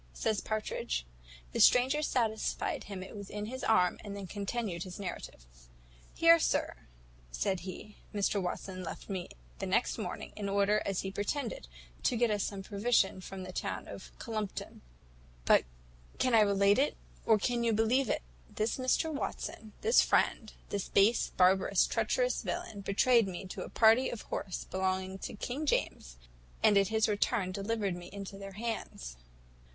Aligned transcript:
says 0.13 0.41
Partridge. 0.41 1.05
The 1.51 1.59
stranger 1.59 2.01
satisfied 2.01 2.85
him 2.85 3.03
it 3.03 3.15
was 3.15 3.29
in 3.29 3.45
his 3.45 3.63
arm, 3.63 3.99
and 4.03 4.15
then 4.17 4.25
continued 4.25 4.81
his 4.81 4.99
narrative. 4.99 5.45
"Here, 6.15 6.39
sir," 6.39 6.87
said 7.31 7.59
he, 7.59 7.97
"Mr 8.11 8.41
Watson 8.41 8.83
left 8.83 9.09
me 9.11 9.29
the 9.59 9.67
next 9.67 9.99
morning, 9.99 10.33
in 10.35 10.49
order, 10.49 10.81
as 10.87 11.01
he 11.01 11.11
pretended, 11.11 11.67
to 12.01 12.17
get 12.17 12.31
us 12.31 12.41
some 12.43 12.63
provision 12.63 13.21
from 13.21 13.43
the 13.43 13.51
town 13.51 13.87
of 13.87 14.11
Collumpton; 14.17 14.81
but 15.45 15.65
can 16.17 16.33
I 16.33 16.41
relate 16.41 16.79
it, 16.79 16.97
or 17.23 17.37
can 17.37 17.63
you 17.63 17.71
believe 17.71 18.09
it? 18.09 18.23
this 18.49 18.77
Mr 18.77 19.13
Watson, 19.13 19.73
this 19.81 20.01
friend, 20.01 20.51
this 20.69 20.89
base, 20.89 21.29
barbarous, 21.37 21.85
treacherous 21.85 22.41
villain, 22.41 22.81
betrayed 22.81 23.27
me 23.27 23.45
to 23.49 23.61
a 23.61 23.69
party 23.69 24.09
of 24.09 24.23
horse 24.23 24.63
belonging 24.63 25.19
to 25.19 25.35
King 25.35 25.67
James, 25.67 26.17
and 26.63 26.75
at 26.75 26.87
his 26.87 27.07
return 27.07 27.51
delivered 27.51 27.95
me 27.95 28.09
into 28.11 28.35
their 28.39 28.53
hands. 28.53 29.15